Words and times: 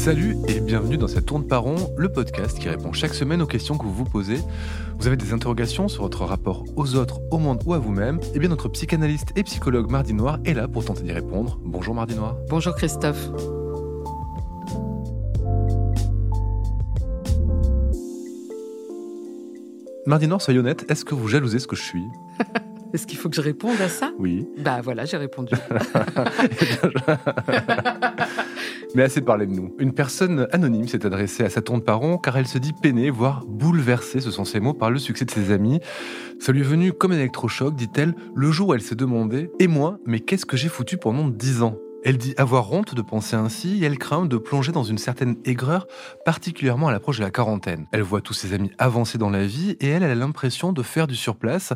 Salut 0.00 0.38
et 0.48 0.60
bienvenue 0.60 0.96
dans 0.96 1.08
cette 1.08 1.26
tourne 1.26 1.46
par 1.46 1.64
rond, 1.64 1.76
le 1.98 2.10
podcast 2.10 2.58
qui 2.58 2.70
répond 2.70 2.90
chaque 2.90 3.12
semaine 3.12 3.42
aux 3.42 3.46
questions 3.46 3.76
que 3.76 3.84
vous 3.84 3.92
vous 3.92 4.06
posez. 4.06 4.38
Vous 4.98 5.06
avez 5.06 5.18
des 5.18 5.34
interrogations 5.34 5.88
sur 5.88 6.04
votre 6.04 6.24
rapport 6.24 6.64
aux 6.74 6.94
autres, 6.94 7.20
au 7.30 7.36
monde 7.36 7.62
ou 7.66 7.74
à 7.74 7.78
vous-même? 7.78 8.18
Eh 8.34 8.38
bien 8.38 8.48
notre 8.48 8.70
psychanalyste 8.70 9.28
et 9.36 9.42
psychologue 9.42 9.90
Mardi 9.90 10.14
Noir 10.14 10.38
est 10.46 10.54
là 10.54 10.68
pour 10.68 10.86
tenter 10.86 11.02
d'y 11.02 11.12
répondre. 11.12 11.60
Bonjour 11.66 11.94
Mardi 11.94 12.14
Noir. 12.14 12.34
Bonjour 12.48 12.74
Christophe. 12.76 13.28
Mardi 20.06 20.26
Noir, 20.26 20.40
soyez 20.40 20.60
honnête, 20.60 20.86
est-ce 20.88 21.04
que 21.04 21.14
vous 21.14 21.28
jalousez 21.28 21.58
ce 21.58 21.66
que 21.66 21.76
je 21.76 21.82
suis? 21.82 22.04
Est-ce 22.92 23.06
qu'il 23.06 23.18
faut 23.18 23.28
que 23.28 23.36
je 23.36 23.40
réponde 23.40 23.80
à 23.80 23.88
ça? 23.88 24.12
Oui. 24.18 24.48
Bah 24.58 24.80
voilà, 24.82 25.04
j'ai 25.04 25.16
répondu. 25.16 25.54
Mais 28.94 29.04
assez 29.04 29.20
parlé 29.20 29.46
de 29.46 29.52
nous. 29.52 29.72
Une 29.78 29.92
personne 29.92 30.48
anonyme 30.50 30.88
s'est 30.88 31.06
adressée 31.06 31.44
à 31.44 31.50
sa 31.50 31.62
tante 31.62 31.84
Paron 31.84 32.18
car 32.18 32.36
elle 32.36 32.48
se 32.48 32.58
dit 32.58 32.72
peinée, 32.72 33.10
voire 33.10 33.44
bouleversée, 33.46 34.20
ce 34.20 34.32
sont 34.32 34.44
ses 34.44 34.58
mots, 34.58 34.74
par 34.74 34.90
le 34.90 34.98
succès 34.98 35.24
de 35.24 35.30
ses 35.30 35.52
amis. 35.52 35.78
Ça 36.40 36.50
lui 36.52 36.60
est 36.60 36.64
venu 36.64 36.92
comme 36.92 37.12
un 37.12 37.16
électrochoc, 37.16 37.76
dit-elle, 37.76 38.14
le 38.34 38.50
jour 38.50 38.68
où 38.68 38.74
elle 38.74 38.82
s'est 38.82 38.96
demandé 38.96 39.50
Et 39.60 39.68
moi, 39.68 39.98
mais 40.06 40.18
qu'est-ce 40.18 40.46
que 40.46 40.56
j'ai 40.56 40.68
foutu 40.68 40.96
pendant 40.96 41.28
dix 41.28 41.62
ans? 41.62 41.76
Elle 42.04 42.18
dit 42.18 42.34
avoir 42.36 42.72
honte 42.72 42.94
de 42.94 43.02
penser 43.02 43.36
ainsi 43.36 43.82
et 43.82 43.86
elle 43.86 43.98
craint 43.98 44.26
de 44.26 44.36
plonger 44.36 44.72
dans 44.72 44.84
une 44.84 44.98
certaine 44.98 45.36
aigreur, 45.44 45.86
particulièrement 46.24 46.88
à 46.88 46.92
l'approche 46.92 47.18
de 47.18 47.22
la 47.22 47.30
quarantaine. 47.30 47.86
Elle 47.92 48.02
voit 48.02 48.20
tous 48.20 48.34
ses 48.34 48.54
amis 48.54 48.70
avancer 48.78 49.18
dans 49.18 49.30
la 49.30 49.46
vie 49.46 49.76
et 49.80 49.88
elle, 49.88 50.02
a 50.02 50.14
l'impression 50.14 50.72
de 50.72 50.82
faire 50.82 51.06
du 51.06 51.16
surplace. 51.16 51.72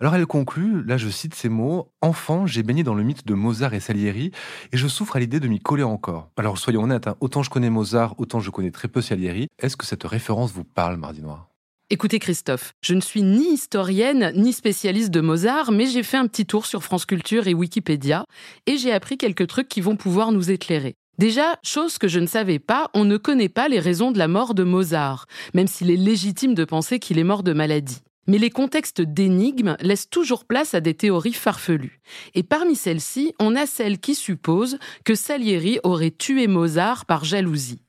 Alors 0.00 0.14
elle 0.14 0.26
conclut, 0.26 0.84
là 0.84 0.96
je 0.96 1.08
cite 1.08 1.34
ces 1.34 1.48
mots, 1.48 1.90
Enfant, 2.00 2.46
j'ai 2.46 2.62
baigné 2.62 2.82
dans 2.82 2.94
le 2.94 3.02
mythe 3.02 3.26
de 3.26 3.34
Mozart 3.34 3.74
et 3.74 3.80
Salieri 3.80 4.32
et 4.72 4.76
je 4.76 4.88
souffre 4.88 5.16
à 5.16 5.20
l'idée 5.20 5.40
de 5.40 5.48
m'y 5.48 5.60
coller 5.60 5.84
encore. 5.84 6.30
Alors 6.36 6.58
soyons 6.58 6.82
honnêtes, 6.82 7.06
hein, 7.06 7.16
autant 7.20 7.42
je 7.42 7.50
connais 7.50 7.70
Mozart, 7.70 8.14
autant 8.18 8.40
je 8.40 8.50
connais 8.50 8.70
très 8.70 8.88
peu 8.88 9.00
Salieri. 9.00 9.48
Est-ce 9.58 9.76
que 9.76 9.86
cette 9.86 10.04
référence 10.04 10.52
vous 10.52 10.64
parle, 10.64 10.96
Mardi 10.96 11.22
Noir? 11.22 11.51
Écoutez 11.92 12.20
Christophe, 12.20 12.72
je 12.80 12.94
ne 12.94 13.02
suis 13.02 13.22
ni 13.22 13.52
historienne 13.52 14.32
ni 14.34 14.54
spécialiste 14.54 15.10
de 15.10 15.20
Mozart, 15.20 15.72
mais 15.72 15.84
j'ai 15.84 16.02
fait 16.02 16.16
un 16.16 16.26
petit 16.26 16.46
tour 16.46 16.64
sur 16.64 16.82
France 16.82 17.04
Culture 17.04 17.48
et 17.48 17.52
Wikipédia 17.52 18.24
et 18.64 18.78
j'ai 18.78 18.92
appris 18.92 19.18
quelques 19.18 19.46
trucs 19.46 19.68
qui 19.68 19.82
vont 19.82 19.96
pouvoir 19.96 20.32
nous 20.32 20.50
éclairer. 20.50 20.94
Déjà, 21.18 21.58
chose 21.62 21.98
que 21.98 22.08
je 22.08 22.18
ne 22.18 22.26
savais 22.26 22.58
pas, 22.58 22.88
on 22.94 23.04
ne 23.04 23.18
connaît 23.18 23.50
pas 23.50 23.68
les 23.68 23.78
raisons 23.78 24.10
de 24.10 24.16
la 24.16 24.26
mort 24.26 24.54
de 24.54 24.62
Mozart, 24.62 25.26
même 25.52 25.66
s'il 25.66 25.90
est 25.90 25.96
légitime 25.96 26.54
de 26.54 26.64
penser 26.64 26.98
qu'il 26.98 27.18
est 27.18 27.24
mort 27.24 27.42
de 27.42 27.52
maladie. 27.52 28.00
Mais 28.26 28.38
les 28.38 28.48
contextes 28.48 29.02
d'énigmes 29.02 29.76
laissent 29.82 30.08
toujours 30.08 30.46
place 30.46 30.72
à 30.72 30.80
des 30.80 30.94
théories 30.94 31.34
farfelues. 31.34 32.00
Et 32.34 32.42
parmi 32.42 32.74
celles-ci, 32.74 33.34
on 33.38 33.54
a 33.54 33.66
celle 33.66 33.98
qui 33.98 34.14
suppose 34.14 34.78
que 35.04 35.14
Salieri 35.14 35.78
aurait 35.82 36.10
tué 36.10 36.46
Mozart 36.46 37.04
par 37.04 37.26
jalousie. 37.26 37.82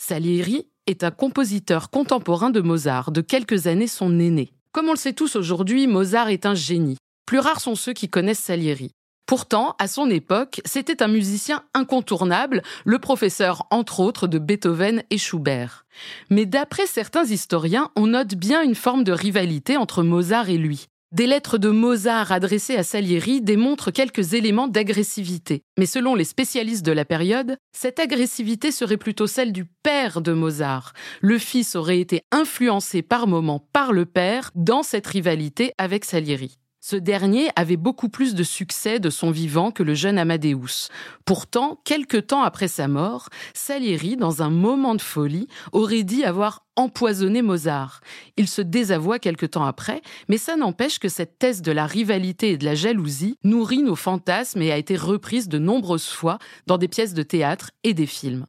Salieri 0.00 0.68
est 0.88 1.04
un 1.04 1.10
compositeur 1.10 1.90
contemporain 1.90 2.50
de 2.50 2.60
Mozart, 2.60 3.12
de 3.12 3.20
quelques 3.20 3.66
années 3.66 3.86
son 3.86 4.18
aîné. 4.18 4.52
Comme 4.72 4.88
on 4.88 4.92
le 4.92 4.98
sait 4.98 5.12
tous 5.12 5.36
aujourd'hui, 5.36 5.86
Mozart 5.86 6.30
est 6.30 6.46
un 6.46 6.54
génie. 6.54 6.96
Plus 7.26 7.38
rares 7.38 7.60
sont 7.60 7.74
ceux 7.74 7.92
qui 7.92 8.08
connaissent 8.08 8.38
Salieri. 8.38 8.90
Pourtant, 9.26 9.76
à 9.78 9.86
son 9.88 10.08
époque, 10.08 10.62
c'était 10.64 11.02
un 11.02 11.08
musicien 11.08 11.62
incontournable, 11.74 12.62
le 12.86 12.98
professeur 12.98 13.66
entre 13.70 14.00
autres 14.00 14.26
de 14.26 14.38
Beethoven 14.38 15.02
et 15.10 15.18
Schubert. 15.18 15.84
Mais 16.30 16.46
d'après 16.46 16.86
certains 16.86 17.26
historiens, 17.26 17.90
on 17.94 18.06
note 18.06 18.34
bien 18.34 18.62
une 18.62 18.74
forme 18.74 19.04
de 19.04 19.12
rivalité 19.12 19.76
entre 19.76 20.02
Mozart 20.02 20.48
et 20.48 20.56
lui. 20.56 20.86
Des 21.10 21.26
lettres 21.26 21.56
de 21.56 21.70
Mozart 21.70 22.32
adressées 22.32 22.76
à 22.76 22.82
Salieri 22.82 23.40
démontrent 23.40 23.90
quelques 23.90 24.34
éléments 24.34 24.68
d'agressivité. 24.68 25.62
Mais 25.78 25.86
selon 25.86 26.14
les 26.14 26.24
spécialistes 26.24 26.84
de 26.84 26.92
la 26.92 27.06
période, 27.06 27.56
cette 27.72 27.98
agressivité 27.98 28.70
serait 28.70 28.98
plutôt 28.98 29.26
celle 29.26 29.54
du 29.54 29.64
père 29.64 30.20
de 30.20 30.34
Mozart. 30.34 30.92
Le 31.22 31.38
fils 31.38 31.76
aurait 31.76 32.00
été 32.00 32.20
influencé 32.30 33.00
par 33.00 33.26
moments 33.26 33.66
par 33.72 33.94
le 33.94 34.04
père 34.04 34.50
dans 34.54 34.82
cette 34.82 35.06
rivalité 35.06 35.72
avec 35.78 36.04
Salieri. 36.04 36.58
Ce 36.80 36.94
dernier 36.94 37.48
avait 37.56 37.76
beaucoup 37.76 38.08
plus 38.08 38.36
de 38.36 38.44
succès 38.44 39.00
de 39.00 39.10
son 39.10 39.32
vivant 39.32 39.72
que 39.72 39.82
le 39.82 39.94
jeune 39.94 40.16
Amadeus. 40.16 40.88
Pourtant, 41.24 41.80
quelque 41.84 42.18
temps 42.18 42.42
après 42.42 42.68
sa 42.68 42.86
mort, 42.86 43.30
Salieri, 43.52 44.16
dans 44.16 44.42
un 44.42 44.50
moment 44.50 44.94
de 44.94 45.02
folie, 45.02 45.48
aurait 45.72 46.04
dit 46.04 46.24
avoir 46.24 46.64
empoisonné 46.76 47.42
Mozart. 47.42 48.00
Il 48.36 48.46
se 48.46 48.62
désavoua 48.62 49.18
quelque 49.18 49.44
temps 49.44 49.64
après, 49.64 50.02
mais 50.28 50.38
ça 50.38 50.54
n'empêche 50.54 51.00
que 51.00 51.08
cette 51.08 51.36
thèse 51.40 51.62
de 51.62 51.72
la 51.72 51.84
rivalité 51.84 52.52
et 52.52 52.56
de 52.58 52.64
la 52.64 52.76
jalousie 52.76 53.36
nourrit 53.42 53.82
nos 53.82 53.96
fantasmes 53.96 54.62
et 54.62 54.70
a 54.70 54.78
été 54.78 54.96
reprise 54.96 55.48
de 55.48 55.58
nombreuses 55.58 56.08
fois 56.08 56.38
dans 56.68 56.78
des 56.78 56.88
pièces 56.88 57.14
de 57.14 57.24
théâtre 57.24 57.72
et 57.82 57.92
des 57.92 58.06
films. 58.06 58.46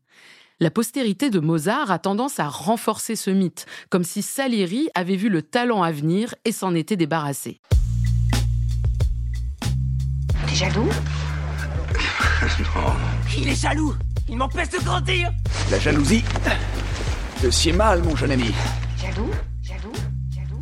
La 0.59 0.69
postérité 0.69 1.31
de 1.31 1.39
Mozart 1.39 1.89
a 1.89 1.97
tendance 1.97 2.39
à 2.39 2.47
renforcer 2.47 3.15
ce 3.15 3.31
mythe, 3.31 3.65
comme 3.89 4.03
si 4.03 4.21
Salieri 4.21 4.89
avait 4.93 5.15
vu 5.15 5.29
le 5.29 5.41
talent 5.41 5.81
à 5.81 5.91
venir 5.91 6.35
et 6.45 6.51
s'en 6.51 6.75
était 6.75 6.97
débarrassé. 6.97 7.59
Jaloux 10.59 10.89
Non. 12.75 12.93
Il 13.37 13.47
est 13.47 13.55
jaloux 13.55 13.95
Il 14.27 14.35
m'empêche 14.35 14.67
de 14.71 14.83
grandir 14.83 15.31
La 15.71 15.79
jalousie, 15.79 16.21
c'est 17.49 17.71
mal, 17.71 18.03
mon 18.03 18.13
jeune 18.13 18.31
ami. 18.31 18.51
Jaloux 19.01 19.29
Jaloux 19.63 19.93
Jaloux 20.35 20.59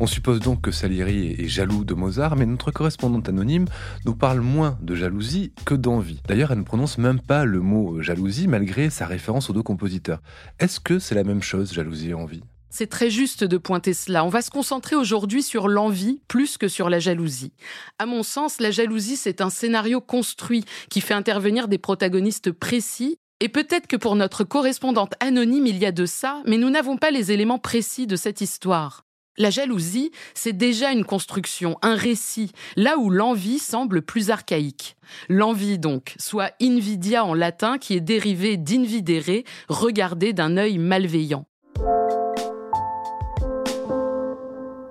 On 0.00 0.06
suppose 0.06 0.40
donc 0.40 0.62
que 0.62 0.70
Salieri 0.70 1.32
est 1.38 1.46
jaloux 1.46 1.84
de 1.84 1.92
Mozart, 1.92 2.36
mais 2.36 2.46
notre 2.46 2.70
correspondante 2.70 3.28
anonyme 3.28 3.66
nous 4.06 4.14
parle 4.14 4.40
moins 4.40 4.78
de 4.80 4.94
jalousie 4.94 5.52
que 5.66 5.74
d'envie. 5.74 6.22
D'ailleurs, 6.26 6.50
elle 6.52 6.60
ne 6.60 6.64
prononce 6.64 6.96
même 6.96 7.20
pas 7.20 7.44
le 7.44 7.60
mot 7.60 8.00
jalousie 8.00 8.48
malgré 8.48 8.88
sa 8.88 9.04
référence 9.04 9.50
aux 9.50 9.52
deux 9.52 9.62
compositeurs. 9.62 10.22
Est-ce 10.58 10.80
que 10.80 10.98
c'est 10.98 11.14
la 11.14 11.24
même 11.24 11.42
chose, 11.42 11.74
jalousie 11.74 12.10
et 12.10 12.14
envie? 12.14 12.42
C'est 12.70 12.88
très 12.88 13.10
juste 13.10 13.44
de 13.44 13.56
pointer 13.56 13.94
cela. 13.94 14.24
On 14.24 14.28
va 14.28 14.42
se 14.42 14.50
concentrer 14.50 14.96
aujourd'hui 14.96 15.42
sur 15.42 15.68
l'envie 15.68 16.20
plus 16.28 16.58
que 16.58 16.68
sur 16.68 16.90
la 16.90 16.98
jalousie. 16.98 17.52
À 17.98 18.06
mon 18.06 18.22
sens, 18.22 18.60
la 18.60 18.70
jalousie, 18.70 19.16
c'est 19.16 19.40
un 19.40 19.50
scénario 19.50 20.00
construit 20.00 20.64
qui 20.90 21.00
fait 21.00 21.14
intervenir 21.14 21.68
des 21.68 21.78
protagonistes 21.78 22.52
précis. 22.52 23.18
Et 23.40 23.48
peut-être 23.48 23.86
que 23.86 23.96
pour 23.96 24.16
notre 24.16 24.44
correspondante 24.44 25.14
anonyme, 25.20 25.66
il 25.66 25.78
y 25.78 25.86
a 25.86 25.92
de 25.92 26.06
ça, 26.06 26.42
mais 26.44 26.58
nous 26.58 26.70
n'avons 26.70 26.96
pas 26.96 27.10
les 27.10 27.30
éléments 27.30 27.58
précis 27.58 28.06
de 28.06 28.16
cette 28.16 28.40
histoire. 28.40 29.04
La 29.38 29.50
jalousie, 29.50 30.10
c'est 30.34 30.52
déjà 30.52 30.90
une 30.90 31.04
construction, 31.04 31.78
un 31.82 31.94
récit, 31.94 32.50
là 32.74 32.98
où 32.98 33.08
l'envie 33.08 33.60
semble 33.60 34.02
plus 34.02 34.30
archaïque. 34.30 34.96
L'envie 35.28 35.78
donc, 35.78 36.16
soit 36.18 36.50
invidia 36.60 37.24
en 37.24 37.34
latin 37.34 37.78
qui 37.78 37.94
est 37.94 38.00
dérivé 38.00 38.56
d'invidere, 38.56 39.44
regarder 39.68 40.32
d'un 40.32 40.56
œil 40.56 40.78
malveillant. 40.78 41.46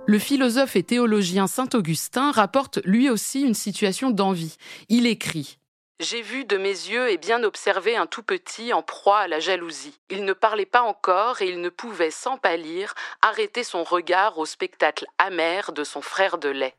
Le 0.09 0.19
philosophe 0.19 0.77
et 0.77 0.83
théologien 0.83 1.47
Saint 1.47 1.67
Augustin 1.73 2.31
rapporte 2.31 2.79
lui 2.85 3.09
aussi 3.09 3.41
une 3.41 3.53
situation 3.53 4.09
d'envie. 4.09 4.55
Il 4.87 5.05
écrit 5.05 5.59
j'ai 5.99 6.21
vu 6.21 6.45
de 6.45 6.57
mes 6.57 6.69
yeux 6.69 7.09
et 7.09 7.17
bien 7.17 7.43
observé 7.43 7.97
un 7.97 8.05
tout 8.05 8.21
petit 8.21 8.71
en 8.71 8.83
proie 8.83 9.17
à 9.17 9.27
la 9.27 9.39
jalousie. 9.39 9.97
Il 10.11 10.25
ne 10.25 10.33
parlait 10.33 10.67
pas 10.67 10.83
encore 10.83 11.41
et 11.41 11.49
il 11.49 11.59
ne 11.59 11.69
pouvait, 11.69 12.11
sans 12.11 12.37
pâlir, 12.37 12.93
arrêter 13.23 13.63
son 13.63 13.83
regard 13.83 14.37
au 14.37 14.45
spectacle 14.45 15.07
amer 15.17 15.71
de 15.71 15.83
son 15.83 16.01
frère 16.01 16.37
de 16.37 16.49
lait. 16.49 16.75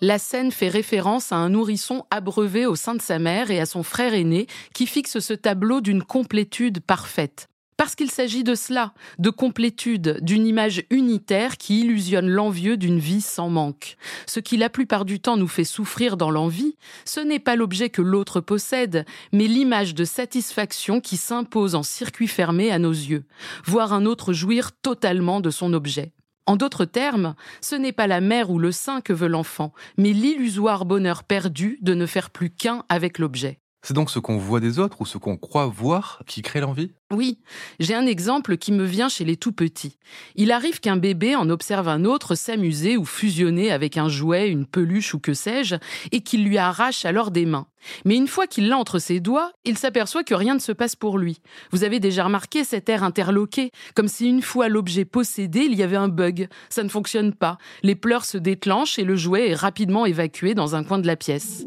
La 0.00 0.18
scène 0.18 0.50
fait 0.50 0.66
référence 0.66 1.30
à 1.30 1.36
un 1.36 1.50
nourrisson 1.50 2.04
abreuvé 2.10 2.66
au 2.66 2.74
sein 2.74 2.96
de 2.96 3.00
sa 3.00 3.20
mère 3.20 3.52
et 3.52 3.60
à 3.60 3.66
son 3.66 3.84
frère 3.84 4.12
aîné 4.12 4.48
qui 4.74 4.88
fixe 4.88 5.20
ce 5.20 5.34
tableau 5.34 5.80
d'une 5.80 6.02
complétude 6.02 6.80
parfaite. 6.80 7.48
Parce 7.78 7.94
qu'il 7.94 8.10
s'agit 8.10 8.42
de 8.42 8.56
cela, 8.56 8.92
de 9.20 9.30
complétude, 9.30 10.18
d'une 10.20 10.48
image 10.48 10.82
unitaire 10.90 11.56
qui 11.56 11.82
illusionne 11.82 12.28
l'envieux 12.28 12.76
d'une 12.76 12.98
vie 12.98 13.20
sans 13.20 13.50
manque. 13.50 13.96
Ce 14.26 14.40
qui 14.40 14.56
la 14.56 14.68
plupart 14.68 15.04
du 15.04 15.20
temps 15.20 15.36
nous 15.36 15.46
fait 15.46 15.62
souffrir 15.62 16.16
dans 16.16 16.32
l'envie, 16.32 16.76
ce 17.04 17.20
n'est 17.20 17.38
pas 17.38 17.54
l'objet 17.54 17.88
que 17.88 18.02
l'autre 18.02 18.40
possède, 18.40 19.06
mais 19.32 19.46
l'image 19.46 19.94
de 19.94 20.04
satisfaction 20.04 21.00
qui 21.00 21.16
s'impose 21.16 21.76
en 21.76 21.84
circuit 21.84 22.26
fermé 22.26 22.72
à 22.72 22.80
nos 22.80 22.90
yeux, 22.90 23.24
voir 23.64 23.92
un 23.92 24.06
autre 24.06 24.32
jouir 24.32 24.72
totalement 24.72 25.40
de 25.40 25.50
son 25.50 25.72
objet. 25.72 26.12
En 26.46 26.56
d'autres 26.56 26.84
termes, 26.84 27.36
ce 27.60 27.76
n'est 27.76 27.92
pas 27.92 28.08
la 28.08 28.20
mère 28.20 28.50
ou 28.50 28.58
le 28.58 28.72
sein 28.72 29.00
que 29.00 29.12
veut 29.12 29.28
l'enfant, 29.28 29.72
mais 29.96 30.12
l'illusoire 30.12 30.84
bonheur 30.84 31.22
perdu 31.22 31.78
de 31.80 31.94
ne 31.94 32.06
faire 32.06 32.30
plus 32.30 32.50
qu'un 32.50 32.82
avec 32.88 33.20
l'objet. 33.20 33.60
C'est 33.82 33.94
donc 33.94 34.10
ce 34.10 34.18
qu'on 34.18 34.38
voit 34.38 34.60
des 34.60 34.80
autres 34.80 35.00
ou 35.00 35.06
ce 35.06 35.18
qu'on 35.18 35.36
croit 35.36 35.66
voir 35.66 36.22
qui 36.26 36.42
crée 36.42 36.60
l'envie? 36.60 36.90
Oui, 37.12 37.38
j'ai 37.78 37.94
un 37.94 38.06
exemple 38.06 38.58
qui 38.58 38.72
me 38.72 38.84
vient 38.84 39.08
chez 39.08 39.24
les 39.24 39.36
tout 39.36 39.52
petits. 39.52 39.96
Il 40.34 40.50
arrive 40.50 40.80
qu'un 40.80 40.96
bébé 40.96 41.36
en 41.36 41.48
observe 41.48 41.88
un 41.88 42.04
autre 42.04 42.34
s'amuser 42.34 42.96
ou 42.96 43.04
fusionner 43.04 43.70
avec 43.70 43.96
un 43.96 44.08
jouet, 44.08 44.48
une 44.48 44.66
peluche 44.66 45.14
ou 45.14 45.20
que 45.20 45.32
sais-je, 45.32 45.76
et 46.10 46.20
qu'il 46.20 46.44
lui 46.44 46.58
arrache 46.58 47.04
alors 47.04 47.30
des 47.30 47.46
mains. 47.46 47.66
Mais 48.04 48.16
une 48.16 48.26
fois 48.26 48.48
qu'il 48.48 48.68
l'a 48.68 48.76
entre 48.76 48.98
ses 48.98 49.20
doigts, 49.20 49.52
il 49.64 49.78
s'aperçoit 49.78 50.24
que 50.24 50.34
rien 50.34 50.54
ne 50.54 50.60
se 50.60 50.72
passe 50.72 50.96
pour 50.96 51.16
lui. 51.16 51.40
Vous 51.70 51.84
avez 51.84 52.00
déjà 52.00 52.24
remarqué 52.24 52.64
cet 52.64 52.88
air 52.88 53.04
interloqué, 53.04 53.70
comme 53.94 54.08
si 54.08 54.28
une 54.28 54.42
fois 54.42 54.68
l'objet 54.68 55.04
possédé, 55.04 55.60
il 55.60 55.76
y 55.76 55.84
avait 55.84 55.96
un 55.96 56.08
bug. 56.08 56.48
Ça 56.68 56.82
ne 56.82 56.88
fonctionne 56.88 57.32
pas. 57.32 57.58
Les 57.84 57.94
pleurs 57.94 58.24
se 58.24 58.38
déclenchent 58.38 58.98
et 58.98 59.04
le 59.04 59.16
jouet 59.16 59.50
est 59.50 59.54
rapidement 59.54 60.04
évacué 60.04 60.54
dans 60.54 60.74
un 60.74 60.82
coin 60.82 60.98
de 60.98 61.06
la 61.06 61.16
pièce. 61.16 61.64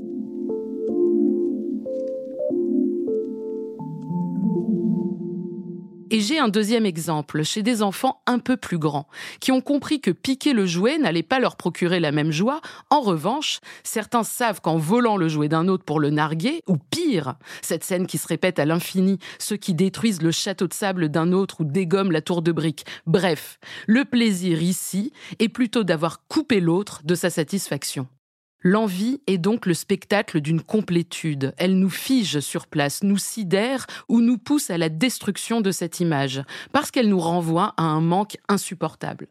Et 6.13 6.19
j'ai 6.19 6.39
un 6.39 6.49
deuxième 6.49 6.85
exemple 6.85 7.41
chez 7.43 7.63
des 7.63 7.81
enfants 7.81 8.21
un 8.27 8.37
peu 8.37 8.57
plus 8.57 8.77
grands, 8.77 9.07
qui 9.39 9.53
ont 9.53 9.61
compris 9.61 10.01
que 10.01 10.11
piquer 10.11 10.51
le 10.51 10.65
jouet 10.65 10.97
n'allait 10.97 11.23
pas 11.23 11.39
leur 11.39 11.55
procurer 11.55 12.01
la 12.01 12.11
même 12.11 12.31
joie. 12.31 12.59
En 12.89 12.99
revanche, 12.99 13.61
certains 13.85 14.23
savent 14.23 14.59
qu'en 14.59 14.75
volant 14.75 15.15
le 15.15 15.29
jouet 15.29 15.47
d'un 15.47 15.69
autre 15.69 15.85
pour 15.85 16.01
le 16.01 16.09
narguer, 16.09 16.63
ou 16.67 16.75
pire, 16.75 17.35
cette 17.61 17.85
scène 17.85 18.07
qui 18.07 18.17
se 18.17 18.27
répète 18.27 18.59
à 18.59 18.65
l'infini, 18.65 19.19
ceux 19.39 19.55
qui 19.55 19.73
détruisent 19.73 20.21
le 20.21 20.31
château 20.31 20.67
de 20.67 20.73
sable 20.73 21.07
d'un 21.07 21.31
autre 21.31 21.61
ou 21.61 21.63
dégomment 21.63 22.11
la 22.11 22.21
tour 22.21 22.41
de 22.41 22.51
briques. 22.51 22.85
Bref, 23.07 23.57
le 23.87 24.03
plaisir 24.03 24.61
ici 24.61 25.13
est 25.39 25.47
plutôt 25.47 25.85
d'avoir 25.85 26.27
coupé 26.27 26.59
l'autre 26.59 27.03
de 27.05 27.15
sa 27.15 27.29
satisfaction. 27.29 28.05
L'envie 28.63 29.21
est 29.25 29.39
donc 29.39 29.65
le 29.65 29.73
spectacle 29.73 30.39
d'une 30.39 30.61
complétude. 30.61 31.55
Elle 31.57 31.79
nous 31.79 31.89
fige 31.89 32.41
sur 32.41 32.67
place, 32.67 33.01
nous 33.01 33.17
sidère 33.17 33.87
ou 34.07 34.21
nous 34.21 34.37
pousse 34.37 34.69
à 34.69 34.77
la 34.77 34.89
destruction 34.89 35.61
de 35.61 35.71
cette 35.71 35.99
image, 35.99 36.43
parce 36.71 36.91
qu'elle 36.91 37.09
nous 37.09 37.19
renvoie 37.19 37.73
à 37.77 37.83
un 37.83 38.01
manque 38.01 38.37
insupportable. 38.47 39.27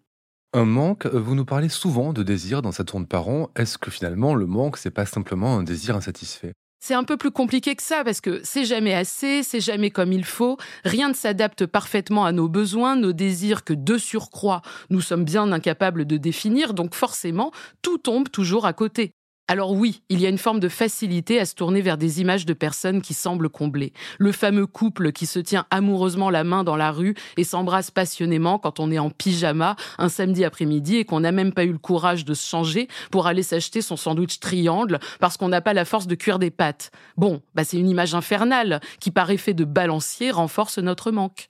Un 0.52 0.64
manque, 0.64 1.06
vous 1.06 1.36
nous 1.36 1.44
parlez 1.44 1.68
souvent 1.68 2.12
de 2.12 2.24
désir 2.24 2.60
dans 2.60 2.72
sa 2.72 2.82
tourne 2.82 3.06
par 3.06 3.22
rond. 3.22 3.50
Est-ce 3.54 3.78
que 3.78 3.92
finalement 3.92 4.34
le 4.34 4.46
manque, 4.46 4.76
c'est 4.76 4.90
pas 4.90 5.06
simplement 5.06 5.58
un 5.58 5.62
désir 5.62 5.94
insatisfait? 5.94 6.52
C'est 6.82 6.94
un 6.94 7.04
peu 7.04 7.16
plus 7.16 7.30
compliqué 7.30 7.76
que 7.76 7.84
ça 7.84 8.02
parce 8.02 8.20
que 8.20 8.40
c'est 8.42 8.64
jamais 8.64 8.94
assez, 8.94 9.44
c'est 9.44 9.60
jamais 9.60 9.90
comme 9.90 10.12
il 10.12 10.24
faut, 10.24 10.56
rien 10.82 11.10
ne 11.10 11.14
s'adapte 11.14 11.66
parfaitement 11.66 12.24
à 12.24 12.32
nos 12.32 12.48
besoins, 12.48 12.96
nos 12.96 13.12
désirs 13.12 13.62
que 13.62 13.74
de 13.74 13.96
surcroît 13.96 14.62
nous 14.88 15.02
sommes 15.02 15.24
bien 15.24 15.52
incapables 15.52 16.06
de 16.06 16.16
définir, 16.16 16.72
donc 16.72 16.94
forcément 16.94 17.52
tout 17.82 17.98
tombe 17.98 18.30
toujours 18.30 18.64
à 18.64 18.72
côté. 18.72 19.12
Alors 19.50 19.73
oui, 19.73 20.02
il 20.08 20.20
y 20.20 20.26
a 20.26 20.29
une 20.29 20.38
forme 20.38 20.61
de 20.61 20.69
facilité 20.69 21.41
à 21.41 21.44
se 21.44 21.56
tourner 21.56 21.81
vers 21.81 21.99
des 21.99 22.20
images 22.20 22.47
de 22.47 22.52
personnes 22.52 23.02
qui 23.02 23.14
semblent 23.14 23.49
comblées. 23.49 23.93
Le 24.17 24.31
fameux 24.31 24.69
couple 24.69 25.11
qui 25.11 25.26
se 25.26 25.41
tient 25.41 25.67
amoureusement 25.73 26.31
la 26.31 26.44
main 26.44 26.62
dans 26.62 26.76
la 26.76 26.93
rue 26.93 27.17
et 27.37 27.43
s'embrasse 27.43 27.91
passionnément 27.91 28.61
quand 28.61 28.79
on 28.79 28.93
est 28.93 29.00
en 29.00 29.11
pyjama 29.11 29.75
un 29.99 30.08
samedi 30.08 30.44
après-midi 30.44 30.99
et 30.99 31.05
qu'on 31.05 31.19
n'a 31.19 31.32
même 31.32 31.52
pas 31.52 31.64
eu 31.64 31.73
le 31.73 31.79
courage 31.79 32.25
de 32.25 32.32
se 32.32 32.49
changer 32.49 32.87
pour 33.11 33.26
aller 33.26 33.43
s'acheter 33.43 33.82
son 33.82 33.97
sandwich 33.97 34.38
triangle 34.38 35.00
parce 35.19 35.37
qu'on 35.37 35.49
n'a 35.49 35.61
pas 35.61 35.75
la 35.75 35.85
force 35.85 36.06
de 36.06 36.14
cuire 36.14 36.38
des 36.38 36.52
pâtes. 36.52 36.93
Bon, 37.17 37.43
bah 37.56 37.64
c'est 37.64 37.76
une 37.76 37.88
image 37.88 38.14
infernale 38.14 38.81
qui 39.00 39.11
par 39.11 39.32
effet 39.32 39.52
de 39.52 39.64
balancier 39.64 40.31
renforce 40.31 40.79
notre 40.79 41.11
manque. 41.11 41.49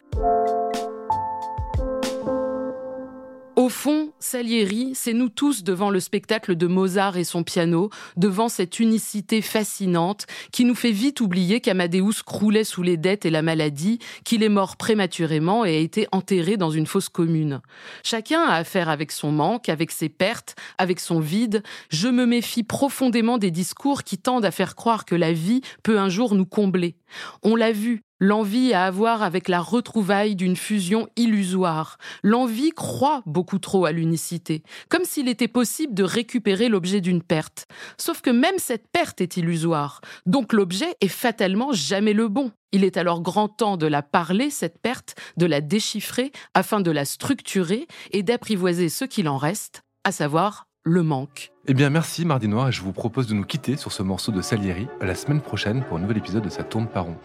Fond, 3.70 4.12
Salieri, 4.19 4.93
c'est 4.94 5.12
nous 5.12 5.28
tous 5.28 5.64
devant 5.64 5.90
le 5.90 6.00
spectacle 6.00 6.56
de 6.56 6.67
Mozart 6.67 7.17
et 7.17 7.25
son 7.25 7.43
piano, 7.43 7.90
devant 8.17 8.49
cette 8.49 8.81
unicité 8.81 9.40
fascinante 9.40 10.26
qui 10.52 10.64
nous 10.64 10.75
fait 10.75 10.90
vite 10.90 11.20
oublier 11.20 11.61
qu'Amadeus 11.61 12.22
croulait 12.25 12.64
sous 12.64 12.82
les 12.82 12.96
dettes 12.96 13.25
et 13.25 13.31
la 13.31 13.43
maladie, 13.43 13.99
qu'il 14.25 14.43
est 14.43 14.49
mort 14.49 14.76
prématurément 14.76 15.64
et 15.64 15.76
a 15.76 15.78
été 15.78 16.06
enterré 16.12 16.56
dans 16.56 16.70
une 16.70 16.87
fosse 16.87 17.08
commune. 17.08 17.61
Chacun 18.02 18.43
a 18.43 18.56
affaire 18.56 18.88
avec 18.88 19.12
son 19.12 19.32
manque, 19.32 19.69
avec 19.69 19.90
ses 19.90 20.08
pertes, 20.08 20.55
avec 20.76 21.00
son 21.00 21.20
vide. 21.20 21.62
Je 21.88 22.08
me 22.08 22.26
méfie 22.26 22.62
profondément 22.62 23.38
des 23.38 23.50
discours 23.50 24.05
qui 24.05 24.19
tendent 24.19 24.44
à 24.44 24.50
faire 24.50 24.75
croire 24.75 25.05
que 25.05 25.14
la 25.14 25.32
vie 25.32 25.62
peut 25.82 25.99
un 25.99 26.08
jour 26.08 26.34
nous 26.34 26.46
combler. 26.46 26.96
On 27.43 27.56
l'a 27.56 27.73
vu, 27.73 28.02
l'envie 28.20 28.72
à 28.72 28.84
avoir 28.84 29.22
avec 29.22 29.49
la 29.49 29.61
retrouvaille 29.61 30.37
d'une 30.37 30.56
fusion 30.56 31.08
illusoire. 31.17 31.99
L'envie 32.22 32.70
croit 32.70 33.22
beaucoup 33.26 33.58
trop 33.58 33.87
à 33.87 33.93
l'unicité, 33.93 34.62
comme 34.88 35.05
s'il 35.05 35.28
était 35.28 35.49
possible 35.49 35.94
de 35.94 36.05
récupérer 36.05 36.69
l'objet 36.69 37.00
d'une 37.00 37.22
perte. 37.22 37.67
Sauf 37.99 38.20
que 38.20 38.31
même 38.31 38.58
cette 38.58 38.88
perte 38.88 39.20
est 39.20 39.37
illusoire, 39.37 40.00
donc 40.26 40.52
l'objet 40.52 40.94
est 41.00 41.08
fatalement 41.08 41.72
jamais 41.72 42.12
le 42.12 42.28
bon. 42.28 42.52
Il 42.72 42.84
est 42.84 42.96
alors 42.96 43.20
grand 43.20 43.49
temps 43.49 43.76
de 43.76 43.87
la 43.87 44.02
parler, 44.02 44.50
cette 44.50 44.78
perte, 44.78 45.16
de 45.37 45.46
la 45.46 45.61
déchiffrer, 45.61 46.31
afin 46.55 46.81
de 46.81 46.90
la 46.90 47.05
structurer 47.05 47.88
et 48.12 48.23
d'apprivoiser 48.23 48.88
ce 48.88 49.05
qu'il 49.05 49.28
en 49.28 49.38
reste, 49.38 49.82
à 50.05 50.12
savoir 50.12 50.66
le 50.82 51.02
manque. 51.02 51.50
Eh 51.66 51.75
bien, 51.75 51.90
merci 51.90 52.25
Mardi 52.25 52.49
Noir 52.49 52.69
et 52.69 52.73
je 52.73 52.82
vous 52.82 52.93
propose 52.93 53.26
de 53.26 53.34
nous 53.34 53.44
quitter 53.44 53.76
sur 53.76 53.93
ce 53.93 54.02
morceau 54.02 54.32
de 54.32 54.40
Salieri 54.40 54.87
la 55.00 55.14
semaine 55.14 55.40
prochaine 55.40 55.84
pour 55.84 55.99
un 55.99 56.00
nouvel 56.00 56.19
épisode 56.19 56.44
de 56.44 56.49
Sa 56.49 56.62
tourne 56.62 56.87
par 56.87 57.05
rond. 57.05 57.16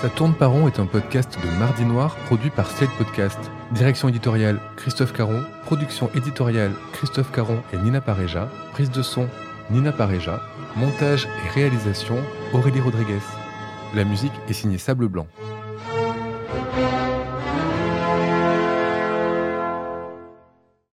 Ça 0.00 0.08
tourne 0.08 0.32
par 0.32 0.52
rond 0.52 0.68
est 0.68 0.78
un 0.78 0.86
podcast 0.86 1.36
de 1.42 1.58
Mardi 1.58 1.84
Noir 1.84 2.14
produit 2.26 2.50
par 2.50 2.70
Slate 2.70 2.96
Podcast. 2.96 3.38
Direction 3.72 4.08
éditoriale 4.08 4.60
Christophe 4.76 5.12
Caron, 5.12 5.42
production 5.64 6.08
éditoriale 6.14 6.70
Christophe 6.92 7.32
Caron 7.32 7.60
et 7.72 7.78
Nina 7.78 8.00
Pareja, 8.00 8.48
prise 8.72 8.92
de 8.92 9.02
son 9.02 9.26
Nina 9.70 9.90
Pareja, 9.90 10.40
montage 10.76 11.26
et 11.44 11.48
réalisation 11.48 12.16
Aurélie 12.52 12.80
Rodriguez. 12.80 13.18
La 13.92 14.04
musique 14.04 14.32
est 14.48 14.52
signée 14.52 14.78
Sable 14.78 15.08
Blanc. 15.08 15.26